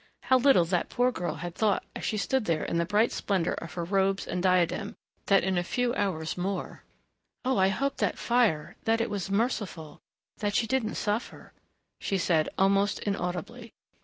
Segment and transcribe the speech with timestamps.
[0.21, 3.53] How little that poor girl had thought, as she stood there in the bright splendor
[3.53, 4.95] of her robes and diadem,
[5.27, 6.81] that in a few hours more
[7.45, 9.99] "Oh, I hope that fire that it was merciful
[10.39, 11.53] that she didn't suffer,"
[11.99, 13.75] she said almost inaudibly.